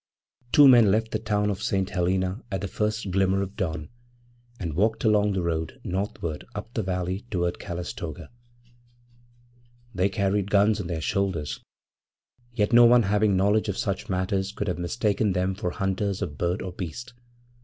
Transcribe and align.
9 0.45 0.49
> 0.49 0.51
Two 0.53 0.67
men 0.67 0.89
left 0.89 1.11
the 1.11 1.19
town 1.19 1.51
of 1.51 1.61
St. 1.61 1.87
Helena 1.91 2.41
at 2.49 2.61
the 2.61 2.67
first 2.67 3.11
glimmer 3.11 3.43
of 3.43 3.55
dawn, 3.55 3.89
and 4.59 4.73
walked 4.73 5.03
along 5.03 5.33
the 5.33 5.43
road 5.43 5.79
north 5.83 6.23
ward 6.23 6.43
up 6.55 6.73
the 6.73 6.81
valley 6.81 7.23
toward 7.29 7.59
Calistoga. 7.59 8.31
They 9.93 10.09
carried 10.09 10.49
guns 10.49 10.81
on 10.81 10.87
their 10.87 11.01
shoulders, 11.01 11.59
yet 12.51 12.73
no 12.73 12.85
one 12.85 13.03
having 13.03 13.37
knowledge 13.37 13.69
of 13.69 13.77
such 13.77 14.09
matters 14.09 14.51
could 14.51 14.67
have 14.67 14.79
mistaken 14.79 15.33
them 15.33 15.53
for 15.53 15.69
hunters 15.69 16.23
of 16.23 16.35
bird 16.35 16.63
or 16.63 16.71
beast. 16.71 17.13